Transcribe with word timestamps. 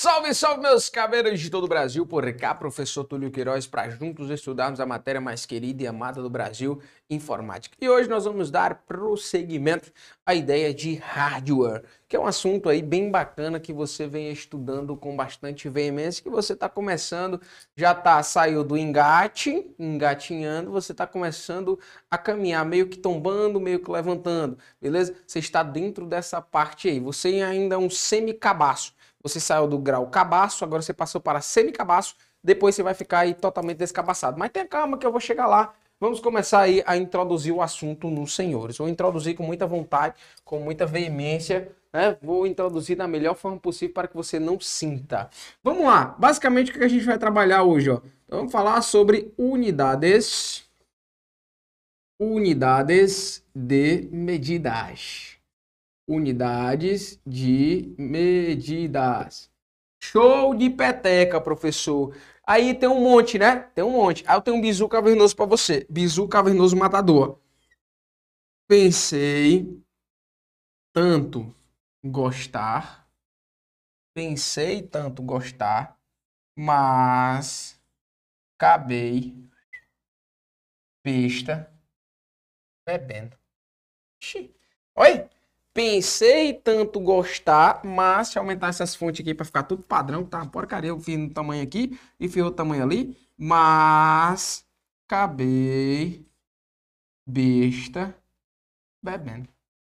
Salve, 0.00 0.32
salve, 0.32 0.62
meus 0.62 0.88
cabelos 0.88 1.40
de 1.40 1.50
todo 1.50 1.64
o 1.64 1.68
Brasil, 1.68 2.06
por 2.06 2.32
cá, 2.34 2.54
professor 2.54 3.02
Túlio 3.02 3.32
Queiroz, 3.32 3.66
para 3.66 3.90
juntos 3.90 4.30
estudarmos 4.30 4.78
a 4.78 4.86
matéria 4.86 5.20
mais 5.20 5.44
querida 5.44 5.82
e 5.82 5.88
amada 5.88 6.22
do 6.22 6.30
Brasil, 6.30 6.80
informática. 7.10 7.76
E 7.80 7.88
hoje 7.88 8.08
nós 8.08 8.24
vamos 8.24 8.48
dar 8.48 8.84
prosseguimento 8.86 9.92
à 10.24 10.36
ideia 10.36 10.72
de 10.72 10.94
hardware, 10.94 11.82
que 12.06 12.14
é 12.14 12.20
um 12.20 12.28
assunto 12.28 12.68
aí 12.68 12.80
bem 12.80 13.10
bacana 13.10 13.58
que 13.58 13.72
você 13.72 14.06
vem 14.06 14.30
estudando 14.30 14.96
com 14.96 15.16
bastante 15.16 15.68
veemência, 15.68 16.22
que 16.22 16.30
você 16.30 16.52
está 16.52 16.68
começando, 16.68 17.40
já 17.74 17.92
tá, 17.92 18.22
saiu 18.22 18.62
do 18.62 18.78
engate, 18.78 19.68
engatinhando, 19.76 20.70
você 20.70 20.92
está 20.92 21.08
começando 21.08 21.76
a 22.08 22.16
caminhar, 22.16 22.64
meio 22.64 22.86
que 22.86 22.98
tombando, 22.98 23.58
meio 23.58 23.80
que 23.80 23.90
levantando, 23.90 24.56
beleza? 24.80 25.16
Você 25.26 25.40
está 25.40 25.64
dentro 25.64 26.06
dessa 26.06 26.40
parte 26.40 26.88
aí, 26.88 27.00
você 27.00 27.42
ainda 27.42 27.74
é 27.74 27.78
um 27.78 27.90
semi-cabaço 27.90 28.96
você 29.22 29.40
saiu 29.40 29.66
do 29.66 29.78
grau 29.78 30.06
cabaço, 30.08 30.64
agora 30.64 30.82
você 30.82 30.92
passou 30.92 31.20
para 31.20 31.40
semi-cabaço, 31.40 32.14
depois 32.42 32.74
você 32.74 32.82
vai 32.82 32.94
ficar 32.94 33.20
aí 33.20 33.34
totalmente 33.34 33.78
descabaçado. 33.78 34.38
Mas 34.38 34.50
tenha 34.50 34.66
calma 34.66 34.96
que 34.96 35.06
eu 35.06 35.12
vou 35.12 35.20
chegar 35.20 35.46
lá. 35.46 35.72
Vamos 36.00 36.20
começar 36.20 36.60
aí 36.60 36.82
a 36.86 36.96
introduzir 36.96 37.52
o 37.52 37.60
assunto 37.60 38.08
nos 38.08 38.34
senhores. 38.34 38.78
Vou 38.78 38.88
introduzir 38.88 39.34
com 39.34 39.42
muita 39.42 39.66
vontade, 39.66 40.14
com 40.44 40.60
muita 40.60 40.86
veemência, 40.86 41.72
né? 41.92 42.16
Vou 42.22 42.46
introduzir 42.46 42.96
da 42.96 43.08
melhor 43.08 43.34
forma 43.34 43.58
possível 43.58 43.94
para 43.94 44.06
que 44.06 44.14
você 44.14 44.38
não 44.38 44.60
sinta. 44.60 45.28
Vamos 45.62 45.84
lá. 45.84 46.14
Basicamente 46.16 46.70
o 46.70 46.74
que 46.74 46.84
a 46.84 46.88
gente 46.88 47.04
vai 47.04 47.18
trabalhar 47.18 47.64
hoje, 47.64 47.90
ó? 47.90 48.00
Então, 48.26 48.38
vamos 48.38 48.52
falar 48.52 48.80
sobre 48.82 49.34
unidades 49.36 50.68
unidades 52.20 53.44
de 53.54 54.08
medidas 54.10 55.37
unidades 56.08 57.20
de 57.26 57.94
medidas. 57.98 59.50
Show 60.02 60.54
de 60.54 60.70
peteca, 60.70 61.40
professor. 61.40 62.16
Aí 62.46 62.74
tem 62.74 62.88
um 62.88 63.00
monte, 63.00 63.38
né? 63.38 63.60
Tem 63.74 63.84
um 63.84 63.92
monte. 63.92 64.24
Aí 64.26 64.34
eu 64.36 64.40
tenho 64.40 64.56
um 64.56 64.60
bizu 64.60 64.88
cavernoso 64.88 65.36
para 65.36 65.44
você. 65.44 65.86
Bizu 65.90 66.26
cavernoso 66.26 66.76
matador. 66.76 67.38
Pensei 68.66 69.82
tanto 70.94 71.54
gostar. 72.02 73.06
Pensei 74.14 74.82
tanto 74.82 75.22
gostar, 75.22 75.96
mas 76.56 77.80
acabei 78.56 79.48
besta 81.04 81.72
bebendo. 82.84 83.38
Oi? 84.96 85.28
Pensei 85.78 86.54
tanto 86.54 86.98
gostar, 86.98 87.84
mas 87.84 88.30
se 88.30 88.38
aumentar 88.38 88.66
essas 88.66 88.96
fontes 88.96 89.20
aqui 89.20 89.32
para 89.32 89.44
ficar 89.46 89.62
tudo 89.62 89.80
padrão, 89.80 90.24
tá 90.24 90.44
porcaria, 90.44 90.90
eu 90.90 90.98
fiz 90.98 91.16
no 91.16 91.30
tamanho 91.30 91.62
aqui 91.62 91.96
e 92.18 92.28
fiz 92.28 92.42
o 92.42 92.50
tamanho 92.50 92.82
ali, 92.82 93.16
mas 93.36 94.66
acabei 95.06 96.26
besta 97.24 98.12
bebendo. 99.00 99.48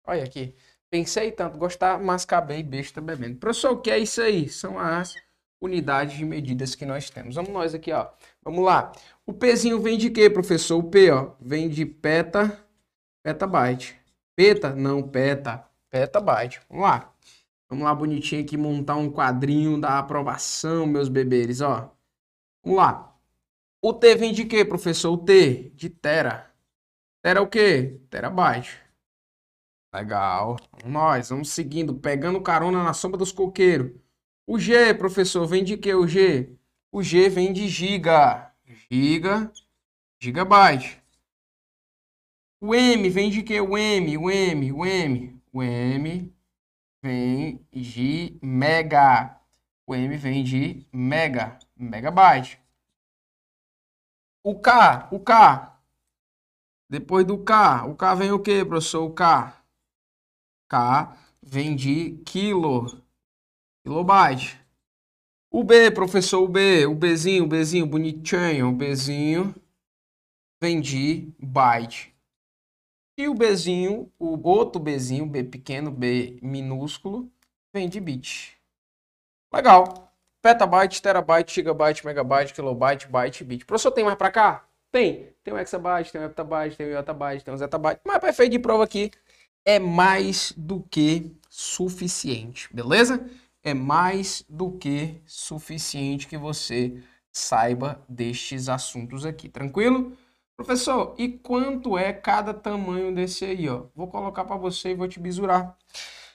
Olha 0.06 0.24
aqui. 0.24 0.54
Pensei 0.90 1.30
tanto 1.30 1.58
gostar, 1.58 2.00
mas 2.00 2.24
acabei 2.24 2.62
besta 2.62 3.02
bebendo. 3.02 3.36
Professor, 3.36 3.72
o 3.72 3.82
que 3.82 3.90
é 3.90 3.98
isso 3.98 4.22
aí? 4.22 4.48
São 4.48 4.78
as 4.78 5.14
unidades 5.60 6.16
de 6.16 6.24
medidas 6.24 6.74
que 6.74 6.86
nós 6.86 7.10
temos. 7.10 7.34
Vamos 7.34 7.50
nós 7.50 7.74
aqui, 7.74 7.92
ó. 7.92 8.08
Vamos 8.42 8.64
lá. 8.64 8.90
O 9.26 9.34
Pzinho 9.34 9.78
vem 9.82 9.98
de 9.98 10.08
quê, 10.08 10.30
professor? 10.30 10.78
O 10.78 10.84
P, 10.84 11.10
ó, 11.10 11.32
vem 11.38 11.68
de 11.68 11.84
peta, 11.84 12.58
petabyte. 13.22 14.00
Peta? 14.34 14.74
Não, 14.74 15.02
peta 15.02 15.73
petabyte. 15.94 16.60
Vamos 16.68 16.82
lá. 16.82 17.14
Vamos 17.68 17.84
lá, 17.84 17.94
bonitinho 17.94 18.42
aqui, 18.42 18.56
montar 18.56 18.96
um 18.96 19.08
quadrinho 19.08 19.80
da 19.80 20.00
aprovação, 20.00 20.86
meus 20.86 21.08
beberes, 21.08 21.60
ó. 21.60 21.94
Vamos 22.64 22.78
lá. 22.78 23.16
O 23.80 23.92
T 23.92 24.16
vem 24.16 24.32
de 24.32 24.44
quê, 24.44 24.64
professor? 24.64 25.12
O 25.12 25.18
T 25.18 25.70
de 25.76 25.88
tera. 25.88 26.50
Tera 27.22 27.40
o 27.40 27.46
quê? 27.46 28.00
Terabyte. 28.10 28.76
Legal. 29.94 30.56
Nós 30.84 31.30
vamos 31.30 31.50
seguindo, 31.50 31.94
pegando 31.94 32.40
carona 32.40 32.82
na 32.82 32.92
sombra 32.92 33.16
dos 33.16 33.30
coqueiros. 33.30 33.92
O 34.46 34.58
G, 34.58 34.92
professor, 34.94 35.46
vem 35.46 35.62
de 35.62 35.76
quê 35.76 35.94
o 35.94 36.08
G? 36.08 36.50
O 36.90 37.02
G 37.04 37.28
vem 37.28 37.52
de 37.52 37.68
giga. 37.68 38.52
Giga, 38.90 39.52
gigabyte. 40.18 41.00
O 42.60 42.74
M 42.74 43.08
vem 43.08 43.30
de 43.30 43.42
quê? 43.44 43.60
O 43.60 43.78
M, 43.78 44.18
o 44.18 44.30
M, 44.30 44.72
o 44.72 44.84
M 44.84 45.33
o 45.54 45.62
M 45.62 46.34
vem 47.00 47.64
de 47.72 48.36
mega. 48.42 49.40
O 49.86 49.94
M 49.94 50.16
vem 50.16 50.42
de 50.42 50.84
mega, 50.92 51.58
megabyte. 51.76 52.60
O 54.42 54.58
K, 54.58 55.08
o 55.12 55.20
K. 55.20 55.80
Depois 56.90 57.24
do 57.24 57.38
K, 57.38 57.86
o 57.86 57.94
K 57.94 58.14
vem 58.16 58.32
o 58.32 58.40
que, 58.40 58.64
professor? 58.64 59.04
O 59.04 59.14
K. 59.14 59.62
K 60.68 61.16
vem 61.40 61.76
de 61.76 62.18
quilo, 62.26 63.00
kilobyte. 63.84 64.60
O 65.50 65.62
B, 65.62 65.88
professor, 65.92 66.42
o 66.42 66.48
B, 66.48 66.84
o 66.84 66.96
Bzinho, 66.96 67.44
o 67.44 67.46
Bzinho, 67.46 67.86
bonitinho, 67.86 68.70
o 68.70 68.72
Bzinho 68.72 69.54
vem 70.60 70.80
de 70.80 71.32
byte. 71.38 72.13
E 73.16 73.28
o 73.28 73.34
Bzinho, 73.34 74.10
o 74.18 74.48
outro 74.48 74.80
Bzinho, 74.80 75.24
B 75.24 75.44
pequeno, 75.44 75.90
B 75.90 76.36
minúsculo, 76.42 77.30
vem 77.72 77.88
de 77.88 78.00
bit. 78.00 78.56
Legal. 79.52 80.12
Petabyte, 80.42 81.00
terabyte, 81.00 81.54
gigabyte, 81.54 82.04
megabyte, 82.04 82.52
kilobyte, 82.52 83.08
byte, 83.08 83.44
bit. 83.44 83.64
Professor, 83.64 83.92
tem 83.92 84.04
mais 84.04 84.16
para 84.16 84.32
cá? 84.32 84.68
Tem. 84.90 85.32
Tem 85.42 85.54
o 85.54 85.58
hexabyte, 85.58 86.10
tem 86.12 86.20
o 86.20 86.24
heptabyte, 86.24 86.76
tem 86.76 86.86
o 86.86 86.90
yottabyte, 86.90 87.44
tem 87.44 87.54
o 87.54 87.56
zettabyte. 87.56 88.00
Mas 88.04 88.18
para 88.18 88.30
efeito 88.30 88.52
de 88.52 88.58
prova 88.58 88.84
aqui, 88.84 89.10
é 89.64 89.78
mais 89.78 90.52
do 90.56 90.80
que 90.90 91.34
suficiente, 91.48 92.68
beleza? 92.74 93.24
É 93.62 93.72
mais 93.72 94.44
do 94.48 94.72
que 94.72 95.20
suficiente 95.24 96.26
que 96.26 96.36
você 96.36 97.02
saiba 97.32 98.04
destes 98.08 98.68
assuntos 98.68 99.24
aqui, 99.24 99.48
tranquilo? 99.48 100.16
Professor, 100.56 101.14
e 101.18 101.28
quanto 101.28 101.98
é 101.98 102.12
cada 102.12 102.54
tamanho 102.54 103.12
desse 103.12 103.44
aí, 103.44 103.68
ó? 103.68 103.86
Vou 103.94 104.06
colocar 104.06 104.44
para 104.44 104.56
você 104.56 104.90
e 104.90 104.94
vou 104.94 105.08
te 105.08 105.18
bisurar. 105.18 105.76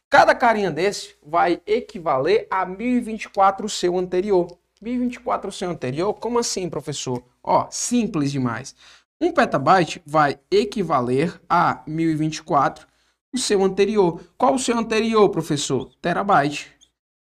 Cada 0.09 0.35
carinha 0.35 0.69
desse 0.69 1.15
vai 1.23 1.61
equivaler 1.65 2.45
a 2.51 2.65
1024 2.65 3.65
o 3.65 3.69
seu 3.69 3.97
anterior. 3.97 4.59
1024 4.81 5.49
o 5.49 5.51
seu 5.51 5.69
anterior? 5.69 6.13
Como 6.15 6.37
assim, 6.37 6.69
professor? 6.69 7.23
Ó, 7.41 7.67
simples 7.71 8.31
demais. 8.31 8.75
Um 9.21 9.31
petabyte 9.31 10.01
vai 10.05 10.39
equivaler 10.51 11.39
a 11.47 11.81
1024 11.87 12.87
o 13.33 13.37
seu 13.37 13.63
anterior. 13.63 14.21
Qual 14.37 14.55
o 14.55 14.59
seu 14.59 14.77
anterior, 14.77 15.29
professor? 15.29 15.93
Terabyte. 16.01 16.75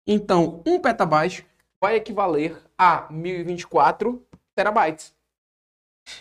Então, 0.06 0.62
um 0.66 0.80
petabyte 0.80 1.46
vai 1.80 1.96
equivaler 1.96 2.56
a 2.76 3.06
1024 3.10 4.24
terabytes. 4.56 5.19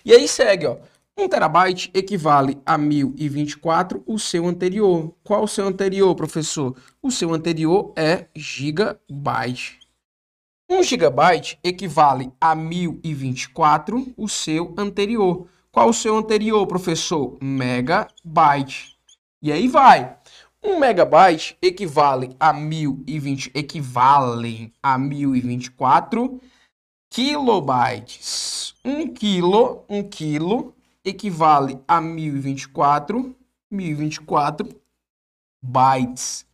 E 0.03 0.13
aí 0.13 0.27
segue, 0.27 0.67
ó. 0.67 0.77
1 1.17 1.27
terabyte 1.27 1.91
equivale 1.93 2.57
a 2.65 2.77
1024 2.77 4.01
o 4.07 4.17
seu 4.17 4.47
anterior. 4.47 5.13
Qual 5.21 5.43
o 5.43 5.47
seu 5.47 5.67
anterior, 5.67 6.15
professor? 6.15 6.77
O 7.01 7.11
seu 7.11 7.33
anterior 7.33 7.91
é 7.95 8.27
gigabyte. 8.33 9.79
1 10.69 10.83
gigabyte 10.83 11.59
equivale 11.63 12.31
a 12.39 12.55
1024 12.55 14.13
o 14.15 14.29
seu 14.29 14.73
anterior. 14.77 15.47
Qual 15.71 15.89
o 15.89 15.93
seu 15.93 16.15
anterior, 16.15 16.65
professor? 16.67 17.37
Megabyte. 17.41 18.95
E 19.41 19.51
aí 19.51 19.67
vai. 19.67 20.15
1 20.63 20.79
megabyte 20.79 21.57
equivale 21.61 22.35
a 22.39 22.53
1020 22.53 23.51
equivalem 23.53 24.71
a 24.81 24.97
1024 24.97 26.39
kilobytes. 27.09 28.68
1 28.83 29.13
quilo, 29.13 29.83
1 29.89 30.09
quilo 30.09 30.75
equivale 31.03 31.79
a 31.87 31.99
1024, 31.99 33.35
1024 33.69 34.81
bytes. 35.61 36.45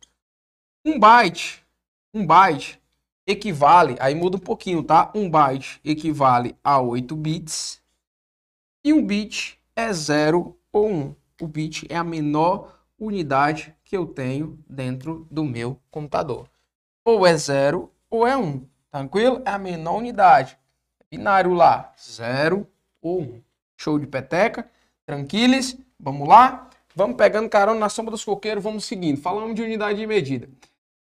Um 0.84 0.98
byte, 0.98 1.64
um 2.12 2.26
byte 2.26 2.80
equivale, 3.26 3.96
aí 4.00 4.14
muda 4.14 4.36
um 4.36 4.40
pouquinho, 4.40 4.82
tá? 4.82 5.10
Um 5.14 5.30
byte 5.30 5.80
equivale 5.84 6.56
a 6.62 6.80
8 6.80 7.14
bits 7.16 7.82
e 8.84 8.92
um 8.92 9.04
bit 9.04 9.58
é 9.74 9.92
0 9.92 10.56
ou 10.72 10.88
1. 10.88 11.16
O 11.40 11.48
bit 11.48 11.86
é 11.90 11.96
a 11.96 12.04
menor 12.04 12.72
unidade 12.98 13.74
que 13.84 13.96
eu 13.96 14.06
tenho 14.06 14.62
dentro 14.68 15.26
do 15.30 15.44
meu 15.44 15.80
computador. 15.90 16.48
Ou 17.04 17.26
é 17.26 17.36
0 17.36 17.92
ou 18.08 18.26
é 18.26 18.36
1. 18.36 18.64
Tranquilo? 18.90 19.42
É 19.44 19.50
a 19.50 19.58
menor 19.58 19.96
unidade. 19.96 20.56
Binário 21.10 21.54
lá, 21.54 21.94
0 21.98 22.66
ou 23.00 23.20
1. 23.20 23.22
Um. 23.22 23.42
Show 23.78 23.98
de 23.98 24.06
peteca. 24.06 24.70
Tranquilos? 25.04 25.76
Vamos 25.98 26.26
lá? 26.28 26.70
Vamos 26.94 27.16
pegando 27.16 27.48
carona 27.48 27.78
na 27.78 27.88
sombra 27.88 28.10
dos 28.10 28.24
coqueiros, 28.24 28.64
vamos 28.64 28.84
seguindo. 28.84 29.20
Falamos 29.20 29.54
de 29.54 29.62
unidade 29.62 29.98
de 29.98 30.06
medida. 30.06 30.48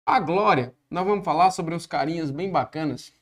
A 0.06 0.20
Glória, 0.20 0.74
nós 0.88 1.04
vamos 1.04 1.24
falar 1.24 1.50
sobre 1.50 1.74
uns 1.74 1.86
carinhas 1.86 2.30
bem 2.30 2.50
bacanas 2.50 3.12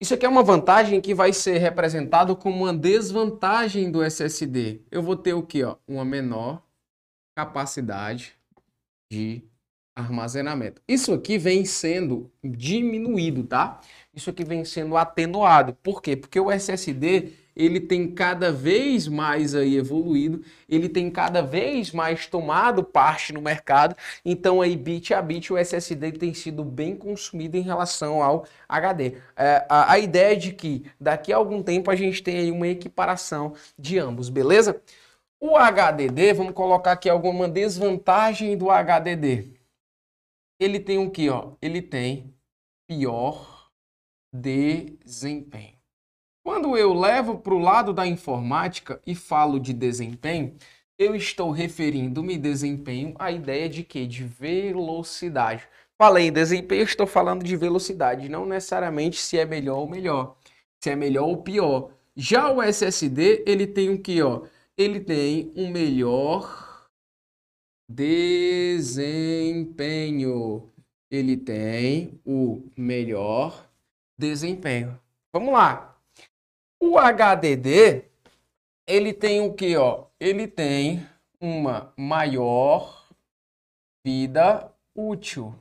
Isso 0.00 0.14
aqui 0.14 0.24
é 0.24 0.28
uma 0.28 0.42
vantagem 0.42 0.98
que 0.98 1.14
vai 1.14 1.30
ser 1.30 1.58
representado 1.58 2.34
como 2.34 2.64
uma 2.64 2.72
desvantagem 2.72 3.90
do 3.90 4.02
SSD. 4.02 4.80
Eu 4.90 5.02
vou 5.02 5.14
ter 5.14 5.34
o 5.34 5.42
que? 5.42 5.60
Uma 5.86 6.06
menor 6.06 6.62
capacidade 7.36 8.32
de 9.12 9.42
armazenamento. 9.94 10.80
Isso 10.88 11.12
aqui 11.12 11.36
vem 11.36 11.66
sendo 11.66 12.32
diminuído, 12.42 13.44
tá? 13.44 13.80
Isso 14.14 14.30
aqui 14.30 14.42
vem 14.42 14.64
sendo 14.64 14.96
atenuado. 14.96 15.74
Por 15.82 16.00
quê? 16.00 16.16
Porque 16.16 16.40
o 16.40 16.50
SSD 16.50 17.34
ele 17.62 17.80
tem 17.80 18.08
cada 18.12 18.52
vez 18.52 19.06
mais 19.08 19.54
aí 19.54 19.76
evoluído, 19.76 20.42
ele 20.68 20.88
tem 20.88 21.10
cada 21.10 21.42
vez 21.42 21.92
mais 21.92 22.26
tomado 22.26 22.82
parte 22.84 23.32
no 23.32 23.40
mercado. 23.40 23.96
Então 24.24 24.60
aí 24.60 24.76
bit 24.76 25.14
a 25.14 25.22
bit 25.22 25.52
o 25.52 25.58
SSD 25.58 26.12
tem 26.12 26.34
sido 26.34 26.64
bem 26.64 26.96
consumido 26.96 27.56
em 27.56 27.62
relação 27.62 28.22
ao 28.22 28.46
HD. 28.68 29.16
É, 29.36 29.66
a, 29.68 29.92
a 29.92 29.98
ideia 29.98 30.32
é 30.32 30.36
de 30.36 30.52
que 30.52 30.84
daqui 31.00 31.32
a 31.32 31.36
algum 31.36 31.62
tempo 31.62 31.90
a 31.90 31.96
gente 31.96 32.22
tem 32.22 32.50
uma 32.50 32.68
equiparação 32.68 33.54
de 33.78 33.98
ambos, 33.98 34.28
beleza? 34.28 34.80
O 35.40 35.56
HDD, 35.56 36.34
vamos 36.34 36.52
colocar 36.54 36.92
aqui 36.92 37.08
alguma 37.08 37.48
desvantagem 37.48 38.56
do 38.56 38.70
HDD 38.70 39.60
ele 40.60 40.78
tem 40.78 40.98
o 40.98 41.10
que, 41.10 41.30
ó? 41.30 41.56
Ele 41.62 41.80
tem 41.80 42.34
pior 42.86 43.70
desempenho. 44.32 45.79
Quando 46.50 46.76
eu 46.76 46.92
levo 46.92 47.38
para 47.38 47.54
o 47.54 47.60
lado 47.60 47.92
da 47.92 48.04
informática 48.04 49.00
e 49.06 49.14
falo 49.14 49.60
de 49.60 49.72
desempenho, 49.72 50.56
eu 50.98 51.14
estou 51.14 51.52
referindo-me 51.52 52.36
desempenho 52.36 53.14
à 53.20 53.30
ideia 53.30 53.68
de 53.68 53.84
que? 53.84 54.04
De 54.04 54.24
velocidade. 54.24 55.62
Falei 55.96 56.28
desempenho, 56.28 56.82
estou 56.82 57.06
falando 57.06 57.44
de 57.44 57.56
velocidade, 57.56 58.28
não 58.28 58.44
necessariamente 58.44 59.16
se 59.16 59.38
é 59.38 59.44
melhor 59.44 59.78
ou 59.78 59.88
melhor, 59.88 60.36
se 60.82 60.90
é 60.90 60.96
melhor 60.96 61.28
ou 61.28 61.36
pior. 61.36 61.92
Já 62.16 62.50
o 62.50 62.60
SSD, 62.60 63.44
ele 63.46 63.68
tem 63.68 63.88
o 63.88 64.02
que, 64.02 64.20
ó? 64.20 64.42
Ele 64.76 64.98
tem 64.98 65.52
um 65.54 65.70
melhor 65.70 66.88
Desempenho. 67.88 69.22
Ele 71.08 71.36
tem 71.36 72.20
o 72.26 72.68
melhor 72.76 73.70
desempenho. 74.18 74.98
Vamos 75.32 75.52
lá. 75.54 75.89
O 76.80 76.98
HDD, 76.98 78.04
ele 78.86 79.12
tem 79.12 79.42
o 79.42 79.52
que, 79.54 79.76
ó? 79.76 80.06
Ele 80.18 80.48
tem 80.48 81.06
uma 81.40 81.92
maior 81.96 83.08
vida 84.04 84.74
útil. 84.94 85.54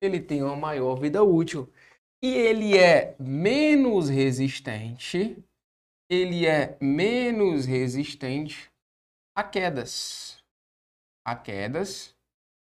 Ele 0.00 0.20
tem 0.20 0.42
uma 0.42 0.54
maior 0.54 0.94
vida 0.96 1.22
útil. 1.22 1.72
E 2.22 2.28
ele 2.28 2.78
é 2.78 3.16
menos 3.18 4.08
resistente, 4.08 5.42
ele 6.08 6.46
é 6.46 6.78
menos 6.80 7.66
resistente 7.66 8.70
a 9.34 9.42
quedas 9.42 10.44
a 11.24 11.34
quedas 11.34 12.14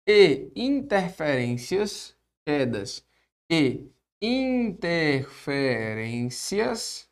e 0.05 0.51
interferências, 0.55 2.15
quedas 2.45 3.03
e 3.49 3.89
interferências 4.21 7.09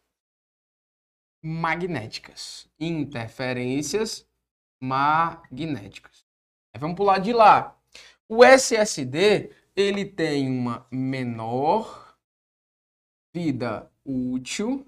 magnéticas. 1.42 2.70
Interferências 2.80 4.28
magnéticas. 4.82 6.26
Vamos 6.78 6.96
pular 6.96 7.20
de 7.20 7.34
lá. 7.34 7.78
O 8.28 8.44
SSD 8.44 9.52
ele 9.76 10.06
tem 10.06 10.50
uma 10.50 10.86
menor 10.92 12.18
vida 13.34 13.92
útil, 14.06 14.86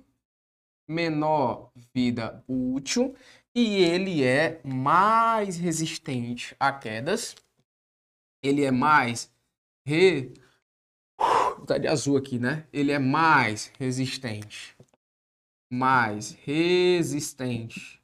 menor 0.87 1.71
vida 1.93 2.43
útil 2.47 3.15
e 3.55 3.77
ele 3.77 4.23
é 4.23 4.61
mais 4.63 5.57
resistente 5.57 6.55
a 6.59 6.71
quedas. 6.71 7.35
Ele 8.43 8.63
é 8.63 8.71
mais 8.71 9.31
re... 9.85 10.33
tá 11.65 11.77
de 11.77 11.87
azul 11.87 12.17
aqui, 12.17 12.39
né? 12.39 12.67
Ele 12.73 12.91
é 12.91 12.99
mais 12.99 13.71
resistente, 13.77 14.75
mais 15.71 16.31
resistente 16.31 18.03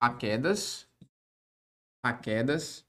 a 0.00 0.14
quedas, 0.14 0.88
a 2.04 2.12
quedas 2.12 2.86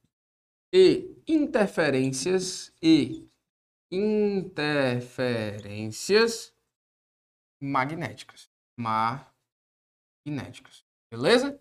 e 0.71 1.17
interferências 1.27 2.71
e 2.79 3.27
interferências 3.91 6.53
magnéticas, 7.59 8.47
magnéticas. 8.77 10.85
Beleza? 11.09 11.59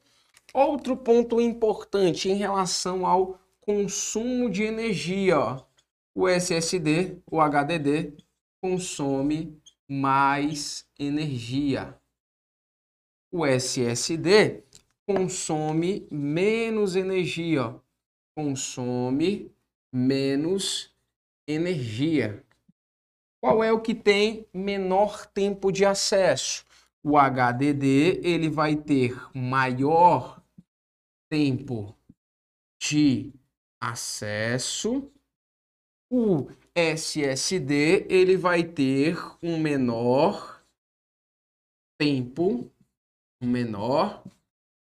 Outro 0.53 0.99
ponto 0.99 1.41
importante 1.41 2.29
em 2.29 2.35
relação 2.35 3.07
ao 3.07 3.41
consumo 3.61 4.51
de 4.51 4.65
energia. 4.65 5.39
Ó. 5.39 5.65
O 6.15 6.29
SSD, 6.29 7.23
o 7.31 7.41
HDD, 7.41 8.19
consome 8.61 9.59
mais 9.89 10.87
energia. 10.99 11.99
O 13.33 13.45
SSD 13.45 14.65
consome 15.07 16.07
menos 16.11 16.97
energia. 16.97 17.67
Ó. 17.67 17.81
Consome 18.37 19.51
menos 19.93 20.95
energia. 21.49 22.45
Qual 23.41 23.63
é 23.63 23.73
o 23.73 23.81
que 23.81 23.95
tem 23.95 24.47
menor 24.53 25.27
tempo 25.27 25.71
de 25.71 25.85
acesso? 25.85 26.67
o 27.09 27.17
HDD 27.17 28.21
ele 28.25 28.49
vai 28.49 28.75
ter 28.75 29.17
maior 29.33 30.43
tempo 31.31 31.97
de 32.83 33.33
acesso. 33.81 35.09
O 36.11 36.49
SSD 36.75 38.07
ele 38.09 38.37
vai 38.37 38.63
ter 38.63 39.17
um 39.43 39.59
menor 39.59 40.63
tempo, 41.99 42.71
um 43.41 43.49
menor 43.49 44.23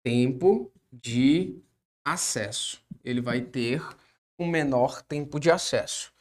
tempo 0.03 0.70
de 0.91 1.58
acesso. 2.05 2.84
Ele 3.03 3.22
vai 3.22 3.41
ter 3.41 3.82
um 4.38 4.48
menor 4.48 5.01
tempo 5.01 5.39
de 5.39 5.50
acesso. 5.50 6.13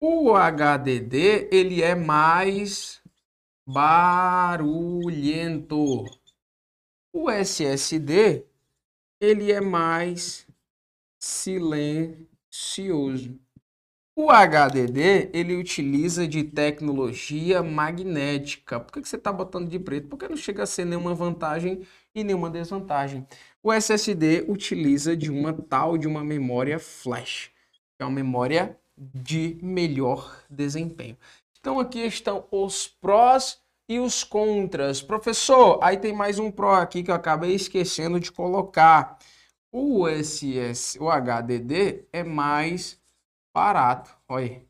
O 0.00 0.36
HDD 0.36 1.48
ele 1.50 1.82
é 1.82 1.94
mais 1.94 3.02
barulhento. 3.66 6.04
O 7.12 7.30
SSD, 7.30 8.44
ele 9.20 9.52
é 9.52 9.60
mais 9.60 10.46
silencioso. 11.20 13.38
O 14.14 14.30
HDD, 14.30 15.30
ele 15.32 15.56
utiliza 15.56 16.28
de 16.28 16.44
tecnologia 16.44 17.62
magnética. 17.62 18.78
Por 18.78 18.92
que 18.92 19.08
você 19.08 19.16
está 19.16 19.32
botando 19.32 19.70
de 19.70 19.78
preto? 19.78 20.08
Porque 20.08 20.28
não 20.28 20.36
chega 20.36 20.64
a 20.64 20.66
ser 20.66 20.84
nenhuma 20.84 21.14
vantagem 21.14 21.80
e 22.14 22.22
nenhuma 22.22 22.50
desvantagem. 22.50 23.26
O 23.62 23.72
SSD 23.72 24.44
utiliza 24.46 25.16
de 25.16 25.30
uma 25.30 25.54
tal 25.54 25.96
de 25.96 26.06
uma 26.06 26.22
memória 26.22 26.78
flash, 26.78 27.50
que 27.96 28.02
é 28.02 28.04
uma 28.04 28.10
memória 28.10 28.78
de 28.98 29.58
melhor 29.62 30.44
desempenho. 30.50 31.16
Então 31.58 31.80
aqui 31.80 32.00
estão 32.00 32.46
os 32.50 32.86
prós 32.86 33.62
e 33.88 33.98
os 33.98 34.22
contras. 34.22 35.00
Professor, 35.00 35.78
aí 35.82 35.96
tem 35.96 36.12
mais 36.12 36.38
um 36.38 36.50
pró 36.50 36.74
aqui 36.74 37.02
que 37.02 37.10
eu 37.10 37.14
acabei 37.14 37.54
esquecendo 37.54 38.20
de 38.20 38.30
colocar. 38.30 39.18
O 39.72 40.06
SS, 40.06 40.98
o 41.00 41.08
HDD 41.08 42.04
é 42.12 42.22
mais 42.22 43.00
barato. 43.54 44.16
Olha. 44.28 44.64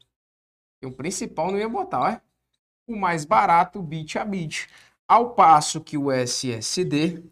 E 0.82 0.86
o 0.86 0.92
principal 0.92 1.50
não 1.50 1.58
ia 1.58 1.68
botar, 1.68 2.00
ó. 2.00 2.92
O 2.92 2.96
mais 2.96 3.24
barato, 3.24 3.80
bit 3.80 4.18
a 4.18 4.24
bit. 4.24 4.68
Ao 5.06 5.34
passo 5.34 5.80
que 5.80 5.96
o 5.96 6.10
SSD, 6.10 7.22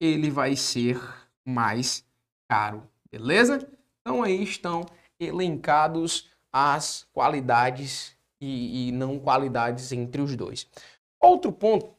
ele 0.00 0.30
vai 0.30 0.54
ser 0.56 1.00
mais 1.44 2.04
caro, 2.48 2.82
beleza? 3.10 3.66
Então 4.00 4.22
aí 4.22 4.42
estão 4.42 4.84
elencados 5.18 6.28
as 6.52 7.06
qualidades 7.12 8.16
e, 8.40 8.88
e 8.88 8.92
não 8.92 9.18
qualidades 9.18 9.92
entre 9.92 10.20
os 10.20 10.36
dois. 10.36 10.66
Outro 11.20 11.50
ponto 11.52 11.94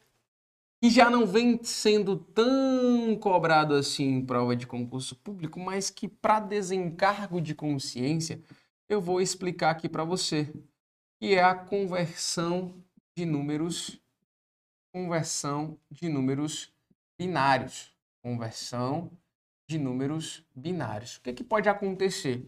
que 0.80 0.90
já 0.90 1.10
não 1.10 1.26
vem 1.26 1.58
sendo 1.62 2.16
tão 2.16 3.16
cobrado 3.20 3.74
assim 3.74 4.04
em 4.04 4.24
prova 4.24 4.54
de 4.54 4.66
concurso 4.66 5.16
público, 5.16 5.58
mas 5.58 5.90
que 5.90 6.06
para 6.06 6.38
desencargo 6.38 7.40
de 7.40 7.54
consciência 7.54 8.40
eu 8.88 9.00
vou 9.00 9.20
explicar 9.20 9.70
aqui 9.70 9.88
para 9.88 10.04
você, 10.04 10.52
que 11.20 11.34
é 11.34 11.42
a 11.42 11.54
conversão 11.54 12.74
de 13.16 13.24
números 13.26 14.00
conversão 14.92 15.78
de 15.90 16.08
números 16.08 16.72
binários, 17.18 17.92
conversão 18.22 19.10
de 19.68 19.78
números 19.78 20.44
binários. 20.54 21.16
O 21.16 21.20
que, 21.20 21.32
que 21.34 21.44
pode 21.44 21.68
acontecer? 21.68 22.44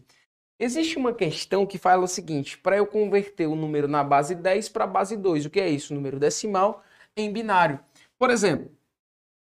Existe 0.59 0.97
uma 0.97 1.13
questão 1.13 1.65
que 1.65 1.77
fala 1.77 2.03
o 2.03 2.07
seguinte, 2.07 2.57
para 2.57 2.77
eu 2.77 2.85
converter 2.85 3.47
o 3.47 3.55
número 3.55 3.87
na 3.87 4.03
base 4.03 4.35
10 4.35 4.69
para 4.69 4.83
a 4.83 4.87
base 4.87 5.15
2, 5.15 5.45
o 5.45 5.49
que 5.49 5.59
é 5.59 5.69
isso? 5.69 5.93
Número 5.93 6.19
decimal 6.19 6.83
em 7.15 7.31
binário. 7.31 7.79
Por 8.17 8.29
exemplo, 8.29 8.71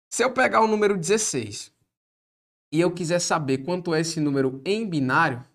se 0.10 0.24
eu 0.24 0.34
pegar 0.34 0.62
o 0.62 0.68
número 0.68 0.98
16 0.98 1.74
e 2.72 2.80
eu 2.80 2.92
quiser 2.92 3.20
saber 3.20 3.60
quanto 3.60 3.94
é 3.94 4.02
esse 4.02 4.20
número 4.20 4.62
em 4.66 4.88
binário, 4.90 5.46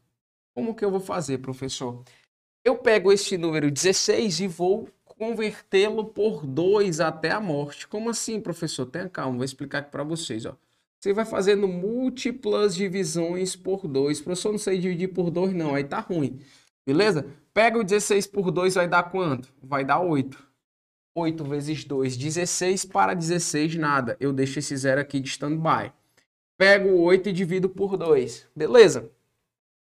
como 0.54 0.74
que 0.74 0.84
eu 0.84 0.90
vou 0.90 1.00
fazer, 1.00 1.38
professor? 1.38 2.02
Eu 2.64 2.76
pego 2.76 3.12
este 3.12 3.36
número 3.36 3.70
16 3.70 4.40
e 4.40 4.46
vou 4.46 4.88
convertê-lo 5.04 6.04
por 6.04 6.46
2 6.46 7.00
até 7.00 7.30
a 7.30 7.40
morte. 7.40 7.86
Como 7.88 8.10
assim, 8.10 8.40
professor? 8.40 8.86
Tenha 8.86 9.08
calma, 9.08 9.36
vou 9.36 9.44
explicar 9.44 9.78
aqui 9.78 9.90
para 9.90 10.04
vocês. 10.04 10.46
Ó. 10.46 10.56
Você 11.00 11.12
vai 11.12 11.24
fazendo 11.24 11.66
múltiplas 11.66 12.74
divisões 12.74 13.56
por 13.56 13.88
2. 13.88 14.20
Professor, 14.20 14.52
não 14.52 14.58
sei 14.58 14.78
dividir 14.78 15.08
por 15.08 15.30
2 15.30 15.52
não, 15.52 15.74
aí 15.74 15.84
tá 15.84 16.00
ruim. 16.00 16.40
Beleza? 16.86 17.26
Pega 17.54 17.78
o 17.78 17.84
16 17.84 18.26
por 18.26 18.50
2, 18.50 18.74
vai 18.74 18.88
dar 18.88 19.04
quanto? 19.04 19.52
Vai 19.62 19.84
dar 19.84 20.00
8. 20.00 20.52
8 21.14 21.44
vezes 21.44 21.84
2, 21.84 22.16
16 22.16 22.84
para 22.86 23.14
16, 23.14 23.76
nada. 23.76 24.16
Eu 24.18 24.32
deixo 24.32 24.58
esse 24.58 24.76
zero 24.76 25.00
aqui 25.00 25.20
de 25.20 25.28
standby. 25.28 25.92
Pego 26.56 26.88
o 26.90 27.02
8 27.02 27.28
e 27.28 27.32
divido 27.32 27.68
por 27.68 27.96
2. 27.96 28.46
Beleza? 28.56 29.10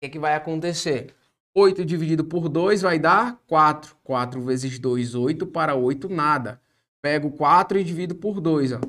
Que, 0.04 0.08
é 0.08 0.10
que 0.10 0.18
vai 0.18 0.34
acontecer? 0.34 1.14
8 1.54 1.82
dividido 1.82 2.24
por 2.24 2.50
2 2.50 2.82
vai 2.82 2.98
dar 2.98 3.40
4. 3.46 3.96
4 4.04 4.38
vezes 4.42 4.78
2, 4.78 5.14
8 5.14 5.46
para 5.46 5.74
8, 5.74 6.10
nada. 6.10 6.60
Pego 7.00 7.30
4 7.30 7.78
e 7.78 7.84
divido 7.84 8.14
por 8.14 8.38
2. 8.38 8.72
Ó. 8.72 8.80